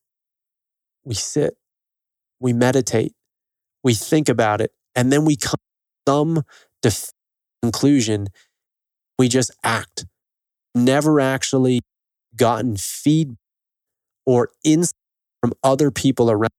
[1.03, 1.57] we sit,
[2.41, 3.13] we meditate,
[3.83, 5.59] we think about it, and then we come
[6.05, 6.43] to some
[6.81, 7.11] def-
[7.61, 8.27] conclusion.
[9.17, 10.05] We just act.
[10.73, 11.81] Never actually
[12.35, 13.37] gotten feedback
[14.25, 14.95] or insight
[15.41, 16.49] from other people around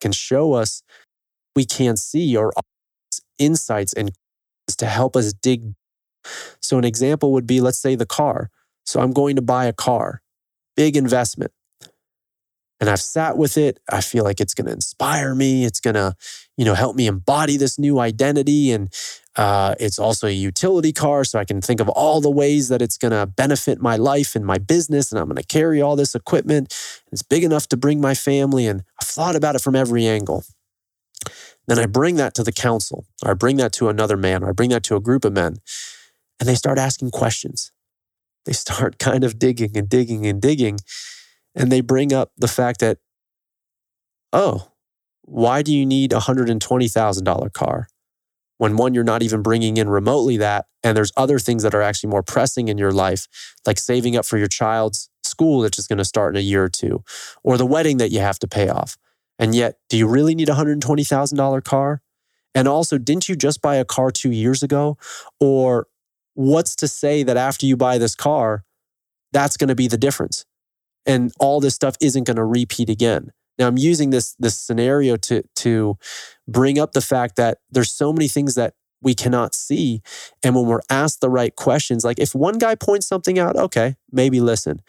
[0.00, 0.82] can show us
[1.54, 2.52] we can't see or
[3.38, 4.12] insights and
[4.76, 5.74] to help us dig.
[6.60, 8.50] So, an example would be let's say the car.
[8.84, 10.22] So, I'm going to buy a car,
[10.76, 11.52] big investment
[12.82, 13.78] and I've sat with it.
[13.88, 15.64] I feel like it's going to inspire me.
[15.64, 16.16] It's going to,
[16.56, 18.72] you know, help me embody this new identity.
[18.72, 18.92] And
[19.36, 21.22] uh, it's also a utility car.
[21.22, 24.34] So I can think of all the ways that it's going to benefit my life
[24.34, 25.12] and my business.
[25.12, 26.76] And I'm going to carry all this equipment.
[27.12, 28.66] It's big enough to bring my family.
[28.66, 30.42] And I've thought about it from every angle.
[31.68, 34.48] Then I bring that to the council, or I bring that to another man, or
[34.48, 35.58] I bring that to a group of men.
[36.40, 37.70] And they start asking questions.
[38.44, 40.80] They start kind of digging and digging and digging.
[41.54, 42.98] And they bring up the fact that,
[44.32, 44.72] oh,
[45.22, 47.88] why do you need a $120,000 car?
[48.58, 50.66] When one, you're not even bringing in remotely that.
[50.82, 53.26] And there's other things that are actually more pressing in your life,
[53.66, 56.64] like saving up for your child's school that's just going to start in a year
[56.64, 57.02] or two,
[57.42, 58.96] or the wedding that you have to pay off.
[59.38, 62.02] And yet, do you really need a $120,000 car?
[62.54, 64.98] And also, didn't you just buy a car two years ago?
[65.40, 65.86] Or
[66.34, 68.64] what's to say that after you buy this car,
[69.32, 70.44] that's going to be the difference?
[71.06, 73.32] And all this stuff isn't going to repeat again.
[73.58, 75.98] Now I'm using this this scenario to to
[76.48, 80.00] bring up the fact that there's so many things that we cannot see
[80.42, 83.96] and when we're asked the right questions like if one guy points something out okay
[84.12, 84.80] maybe listen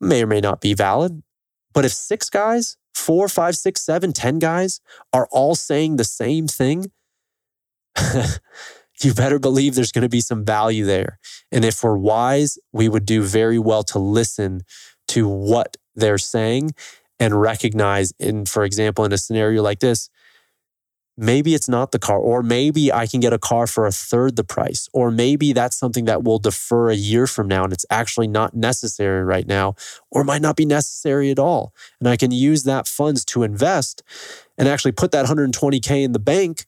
[0.00, 1.22] may or may not be valid
[1.72, 4.80] but if six guys four five six seven ten guys
[5.12, 6.90] are all saying the same thing
[9.04, 11.18] you better believe there's going to be some value there.
[11.50, 14.62] And if we're wise, we would do very well to listen
[15.08, 16.72] to what they're saying
[17.20, 20.08] and recognize in for example in a scenario like this
[21.16, 24.36] maybe it's not the car or maybe I can get a car for a third
[24.36, 27.84] the price or maybe that's something that will defer a year from now and it's
[27.90, 29.74] actually not necessary right now
[30.10, 34.02] or might not be necessary at all and I can use that funds to invest
[34.56, 36.64] and actually put that 120k in the bank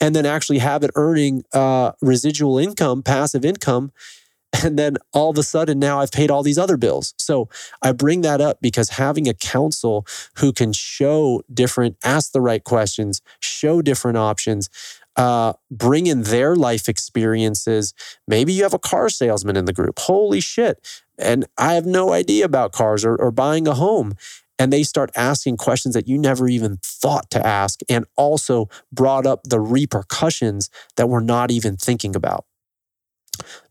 [0.00, 3.92] and then actually have it earning uh, residual income, passive income.
[4.64, 7.12] And then all of a sudden, now I've paid all these other bills.
[7.18, 7.50] So
[7.82, 10.06] I bring that up because having a counsel
[10.38, 14.70] who can show different, ask the right questions, show different options,
[15.16, 17.92] uh, bring in their life experiences.
[18.26, 19.98] Maybe you have a car salesman in the group.
[19.98, 20.78] Holy shit.
[21.18, 24.14] And I have no idea about cars or, or buying a home
[24.58, 29.26] and they start asking questions that you never even thought to ask and also brought
[29.26, 32.44] up the repercussions that we're not even thinking about.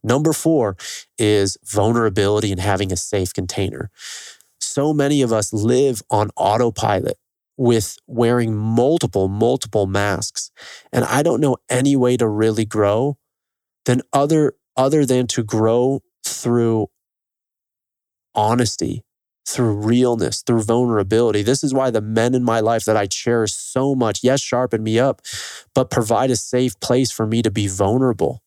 [0.04, 0.78] Number four
[1.18, 3.92] is vulnerability and having a safe container.
[4.60, 7.18] So many of us live on autopilot
[7.58, 10.52] with wearing multiple, multiple masks.
[10.94, 13.18] And I don't know any way to really grow
[13.86, 16.88] than other, other than to grow through
[18.36, 19.04] honesty
[19.48, 21.42] through realness, through vulnerability.
[21.42, 24.84] This is why the men in my life that I cherish so much, yes, sharpen
[24.84, 25.22] me up,
[25.74, 28.44] but provide a safe place for me to be vulnerable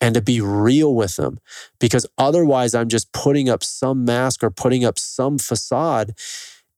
[0.00, 1.38] and to be real with them.
[1.78, 6.14] Because otherwise, I'm just putting up some mask or putting up some facade.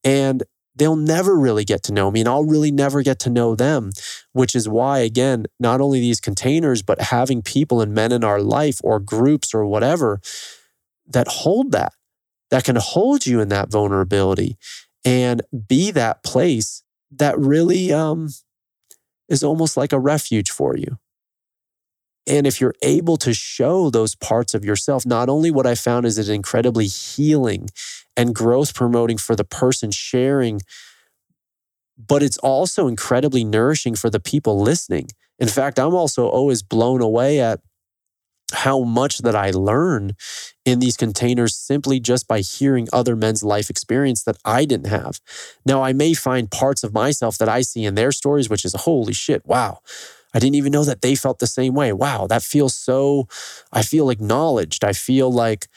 [0.03, 0.43] And
[0.75, 3.91] they'll never really get to know me and I'll really never get to know them,
[4.33, 8.41] which is why, again, not only these containers, but having people and men in our
[8.41, 10.21] life or groups or whatever
[11.07, 11.93] that hold that,
[12.53, 14.59] that can hold you in that vulnerability
[15.07, 18.29] and be that place that really um,
[19.27, 20.99] is almost like a refuge for you.
[22.27, 26.05] And if you're able to show those parts of yourself, not only what I found
[26.05, 27.71] is it incredibly healing
[28.19, 30.61] and growth promoting for the person sharing,
[31.97, 35.09] but it's also incredibly nourishing for the people listening.
[35.39, 37.61] In fact, I'm also always blown away at
[38.53, 40.13] how much that I learn
[40.65, 45.21] in these containers simply just by hearing other men's life experience that I didn't have.
[45.67, 48.75] Now, I may find parts of myself that I see in their stories, which is
[48.75, 49.81] holy shit, wow.
[50.35, 51.93] I didn't even know that they felt the same way.
[51.93, 53.29] Wow, that feels so,
[53.73, 54.83] I feel acknowledged.
[54.83, 55.69] I feel like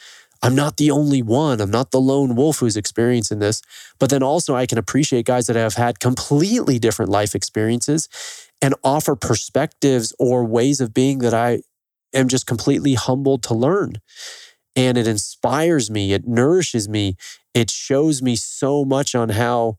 [0.42, 1.60] I'm not the only one.
[1.60, 3.62] I'm not the lone wolf who's experiencing this.
[3.98, 8.08] But then also, I can appreciate guys that have had completely different life experiences
[8.62, 11.60] and offer perspectives or ways of being that I
[12.16, 14.00] am just completely humbled to learn.
[14.74, 17.16] And it inspires me, it nourishes me,
[17.54, 19.78] it shows me so much on how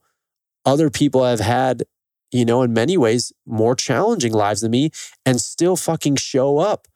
[0.66, 1.84] other people have had,
[2.32, 4.90] you know, in many ways, more challenging lives than me
[5.26, 6.88] and still fucking show up.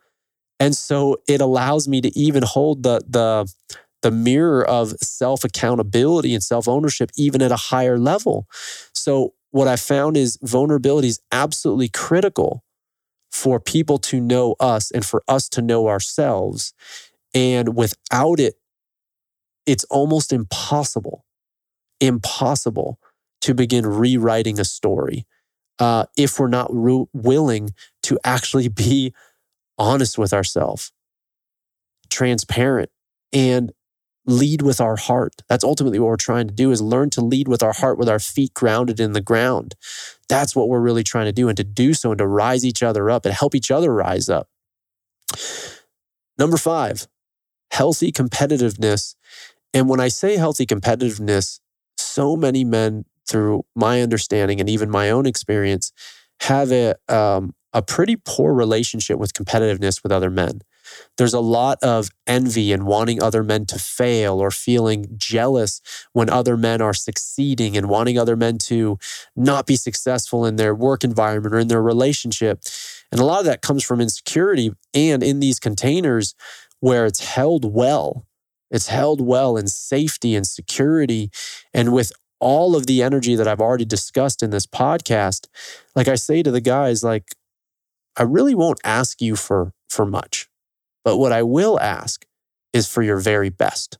[0.59, 3.51] And so it allows me to even hold the, the,
[4.01, 8.47] the mirror of self accountability and self ownership, even at a higher level.
[8.93, 12.63] So, what I found is vulnerability is absolutely critical
[13.31, 16.73] for people to know us and for us to know ourselves.
[17.33, 18.55] And without it,
[19.65, 21.25] it's almost impossible,
[21.99, 22.99] impossible
[23.41, 25.25] to begin rewriting a story
[25.79, 27.71] uh, if we're not re- willing
[28.03, 29.13] to actually be
[29.77, 30.91] honest with ourselves,
[32.09, 32.89] transparent,
[33.33, 33.71] and
[34.31, 35.41] lead with our heart.
[35.47, 38.09] That's ultimately what we're trying to do is learn to lead with our heart with
[38.09, 39.75] our feet grounded in the ground.
[40.29, 42.81] That's what we're really trying to do and to do so and to rise each
[42.81, 44.47] other up and help each other rise up.
[46.37, 47.07] Number 5,
[47.71, 49.15] healthy competitiveness.
[49.73, 51.59] And when I say healthy competitiveness,
[51.97, 55.93] so many men through my understanding and even my own experience
[56.41, 60.61] have a um, a pretty poor relationship with competitiveness with other men.
[61.17, 65.81] There's a lot of envy and wanting other men to fail or feeling jealous
[66.13, 68.97] when other men are succeeding and wanting other men to
[69.35, 72.61] not be successful in their work environment or in their relationship.
[73.11, 76.35] And a lot of that comes from insecurity and in these containers
[76.79, 78.25] where it's held well.
[78.69, 81.29] It's held well in safety and security
[81.73, 85.47] and with all of the energy that I've already discussed in this podcast.
[85.95, 87.35] Like I say to the guys like
[88.17, 90.50] I really won't ask you for for much.
[91.03, 92.25] But what I will ask
[92.73, 93.97] is for your very best.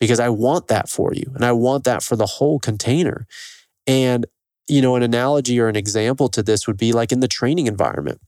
[0.00, 3.26] Because I want that for you and I want that for the whole container.
[3.86, 4.26] And,
[4.68, 7.66] you know, an analogy or an example to this would be like in the training
[7.66, 8.20] environment.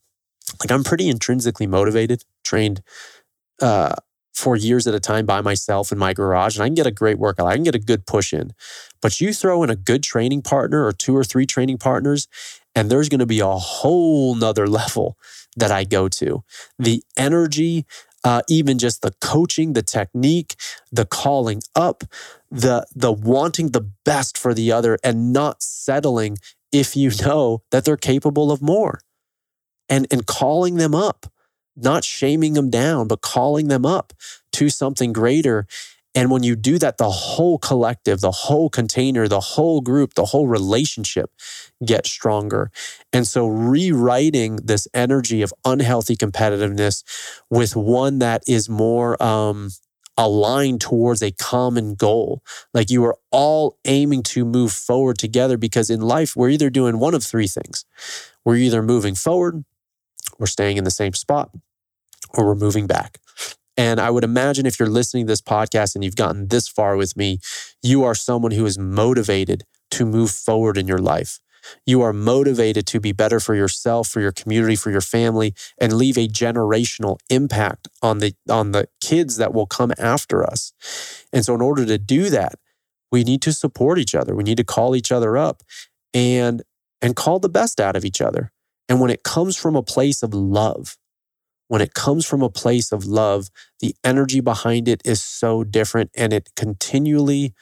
[0.59, 2.83] Like I'm pretty intrinsically motivated, trained
[3.63, 3.95] uh,
[4.35, 6.91] for years at a time by myself in my garage, and I can get a
[6.91, 7.47] great workout.
[7.47, 8.53] I can get a good push in.
[9.03, 12.27] But you throw in a good training partner or two or three training partners,
[12.75, 15.17] and there's going to be a whole nother level
[15.57, 16.43] that I go to.
[16.79, 17.87] The energy,
[18.25, 20.57] uh, even just the coaching, the technique,
[20.93, 22.05] the calling up,
[22.51, 26.39] the the wanting the best for the other and not settling
[26.73, 29.01] if you know that they're capable of more.
[29.89, 31.27] And and calling them up,
[31.77, 34.13] not shaming them down, but calling them up
[34.53, 35.67] to something greater
[36.15, 40.27] and when you do that, the whole collective, the whole container, the whole group, the
[40.27, 41.31] whole relationship
[41.85, 42.71] gets stronger.
[43.13, 47.05] And so rewriting this energy of unhealthy competitiveness
[47.49, 49.71] with one that is more um,
[50.17, 52.43] aligned towards a common goal.
[52.75, 56.99] Like you are all aiming to move forward together because in life, we're either doing
[56.99, 57.85] one of three things.
[58.45, 59.65] We're either moving forward,
[60.39, 61.51] we're staying in the same spot,
[62.35, 63.19] or we're moving back.
[63.81, 66.99] And I would imagine if you're listening to this podcast and you've gotten this far
[66.99, 67.39] with me,
[67.83, 69.63] you are someone who is motivated
[69.93, 71.41] to move forward in your life.
[71.87, 75.95] You are motivated to be better for yourself, for your community, for your family, and
[75.95, 80.75] leave a generational impact on the on the kids that will come after us.
[81.33, 82.57] And so in order to do that,
[83.11, 84.35] we need to support each other.
[84.35, 85.63] We need to call each other up
[86.13, 86.63] and
[87.01, 88.53] and call the best out of each other.
[88.91, 90.99] And when it comes from a place of love,
[91.71, 93.49] when it comes from a place of love,
[93.79, 97.55] the energy behind it is so different and it continually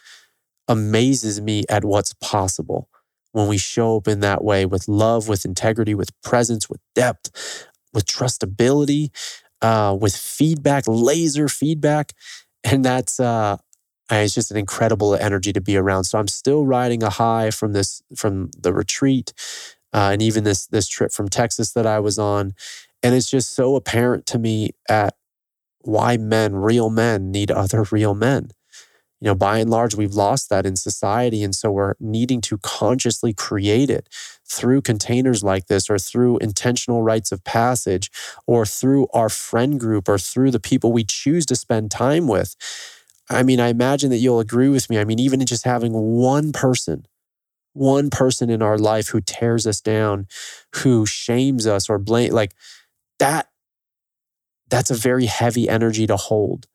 [0.66, 2.88] amazes me at what's possible
[3.32, 7.66] when we show up in that way with love, with integrity, with presence, with depth,
[7.92, 9.10] with trustability,
[9.60, 12.14] uh, with feedback, laser feedback.
[12.64, 13.58] And that's, uh,
[14.10, 16.04] it's just an incredible energy to be around.
[16.04, 19.34] So I'm still riding a high from this, from the retreat,
[19.92, 22.54] uh, and even this this trip from Texas that I was on.
[23.02, 25.14] And it's just so apparent to me at
[25.80, 28.50] why men, real men, need other real men.
[29.20, 31.42] You know, by and large, we've lost that in society.
[31.42, 34.08] And so we're needing to consciously create it
[34.44, 38.10] through containers like this, or through intentional rites of passage,
[38.46, 42.54] or through our friend group, or through the people we choose to spend time with.
[43.28, 44.98] I mean, I imagine that you'll agree with me.
[44.98, 47.06] I mean, even just having one person,
[47.72, 50.28] one person in our life who tears us down,
[50.76, 52.54] who shames us or blame, like
[53.18, 53.48] that,
[54.68, 56.66] that's a very heavy energy to hold.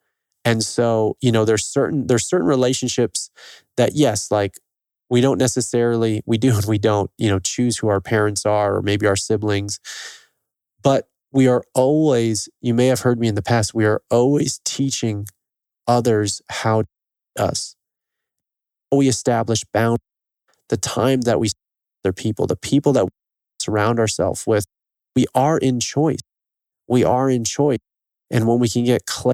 [0.45, 3.29] And so, you know, there's certain there's certain relationships
[3.77, 4.55] that yes, like
[5.09, 8.75] we don't necessarily we do and we don't, you know, choose who our parents are
[8.75, 9.79] or maybe our siblings.
[10.81, 14.59] But we are always, you may have heard me in the past, we are always
[14.65, 15.27] teaching
[15.87, 16.83] others how
[17.39, 17.75] us.
[18.91, 19.99] We establish boundaries,
[20.69, 21.49] the time that we
[22.03, 23.11] other people, the people that we
[23.59, 24.65] surround ourselves with,
[25.15, 26.19] we are in choice.
[26.87, 27.79] We are in choice.
[28.31, 29.33] And when we can get clear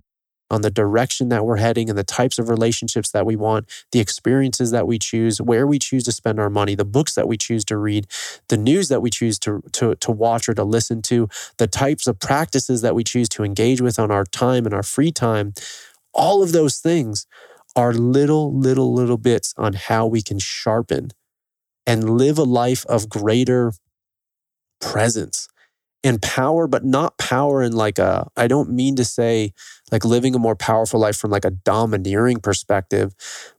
[0.52, 4.00] on the direction that we're heading and the types of relationships that we want, the
[4.00, 7.38] experiences that we choose, where we choose to spend our money, the books that we
[7.38, 8.08] choose to read,
[8.48, 12.08] the news that we choose to, to, to watch or to listen to, the types
[12.08, 15.54] of practices that we choose to engage with on our time and our free time.
[16.14, 17.28] All of those things
[17.76, 21.12] are little, little, little bits on how we can sharpen
[21.86, 23.74] and live a life of greater
[24.82, 25.48] presence
[26.04, 29.54] and power, but not power in like a, I don't mean to say
[29.92, 33.14] like living a more powerful life from like a domineering perspective,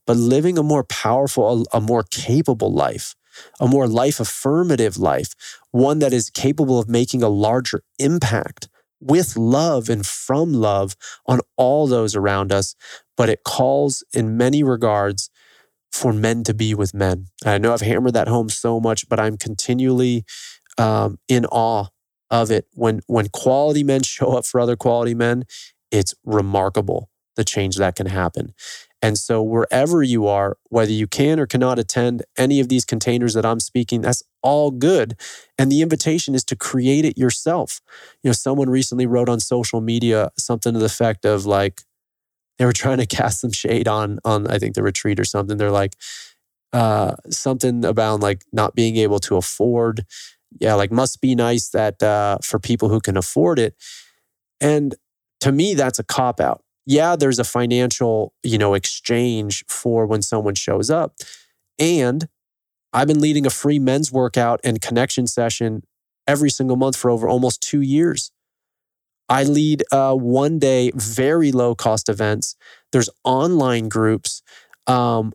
[0.06, 3.14] but living a more powerful, a, a more capable life,
[3.60, 5.34] a more life affirmative life,
[5.70, 8.68] one that is capable of making a larger impact
[9.00, 12.74] with love and from love on all those around us.
[13.16, 15.30] But it calls in many regards
[15.92, 17.26] for men to be with men.
[17.44, 20.24] I know I've hammered that home so much, but I'm continually
[20.78, 21.88] um, in awe
[22.30, 22.66] of it.
[22.74, 25.44] When when quality men show up for other quality men
[25.90, 28.54] it's remarkable the change that can happen.
[29.02, 33.34] And so wherever you are whether you can or cannot attend any of these containers
[33.34, 35.16] that i'm speaking that's all good.
[35.58, 37.80] And the invitation is to create it yourself.
[38.22, 41.82] You know someone recently wrote on social media something to the effect of like
[42.58, 45.56] they were trying to cast some shade on on i think the retreat or something.
[45.56, 45.96] They're like
[46.72, 50.04] uh something about like not being able to afford
[50.58, 53.74] yeah, like must be nice that uh, for people who can afford it.
[54.60, 54.94] And
[55.40, 56.62] to me, that's a cop out.
[56.86, 61.14] Yeah, there's a financial, you know, exchange for when someone shows up.
[61.78, 62.28] And
[62.92, 65.82] I've been leading a free men's workout and connection session
[66.26, 68.32] every single month for over almost two years.
[69.28, 72.56] I lead uh, one day, very low cost events.
[72.90, 74.42] There's online groups.
[74.88, 75.32] Um,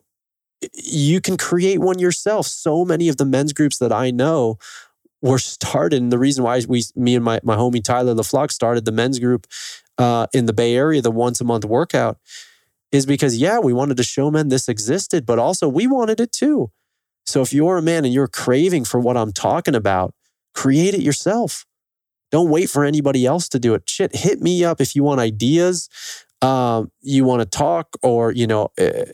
[0.74, 2.46] you can create one yourself.
[2.46, 4.58] So many of the men's groups that I know
[5.22, 6.02] were started.
[6.02, 9.18] And the reason why we, me and my, my homie Tyler LaFlock started the men's
[9.18, 9.46] group
[9.98, 12.18] uh, in the Bay Area, the once a month workout,
[12.92, 16.32] is because, yeah, we wanted to show men this existed, but also we wanted it
[16.32, 16.70] too.
[17.24, 20.14] So if you're a man and you're craving for what I'm talking about,
[20.54, 21.66] create it yourself.
[22.30, 23.88] Don't wait for anybody else to do it.
[23.88, 25.88] Shit, hit me up if you want ideas
[26.46, 29.04] um, you want to talk or you know uh,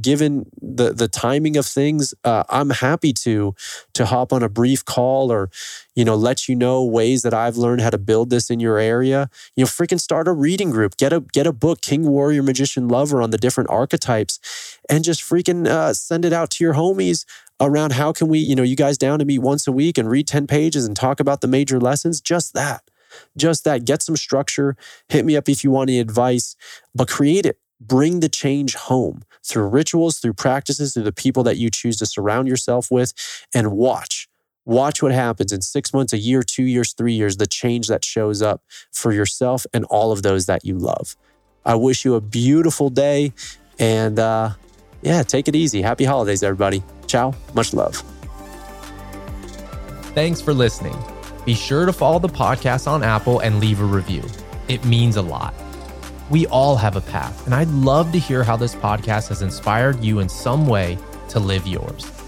[0.00, 3.54] given the the timing of things uh, i'm happy to
[3.94, 5.50] to hop on a brief call or
[5.94, 8.78] you know let you know ways that i've learned how to build this in your
[8.78, 9.30] area.
[9.56, 10.96] You know freaking start a reading group.
[10.96, 15.20] Get a get a book king warrior magician lover on the different archetypes and just
[15.22, 17.24] freaking uh, send it out to your homies
[17.60, 20.10] around how can we you know you guys down to meet once a week and
[20.10, 22.20] read 10 pages and talk about the major lessons?
[22.20, 22.82] Just that
[23.36, 23.84] just that.
[23.84, 24.76] Get some structure.
[25.08, 26.56] Hit me up if you want any advice,
[26.94, 27.58] but create it.
[27.80, 32.06] Bring the change home through rituals, through practices, through the people that you choose to
[32.06, 33.12] surround yourself with,
[33.54, 34.28] and watch.
[34.64, 38.04] Watch what happens in six months, a year, two years, three years, the change that
[38.04, 41.16] shows up for yourself and all of those that you love.
[41.64, 43.32] I wish you a beautiful day
[43.78, 44.50] and uh,
[45.02, 45.82] yeah, take it easy.
[45.82, 46.82] Happy holidays, everybody.
[47.06, 47.34] Ciao.
[47.54, 47.96] Much love.
[50.14, 50.94] Thanks for listening.
[51.44, 54.22] Be sure to follow the podcast on Apple and leave a review.
[54.68, 55.54] It means a lot.
[56.30, 60.02] We all have a path, and I'd love to hear how this podcast has inspired
[60.04, 60.98] you in some way
[61.30, 62.21] to live yours.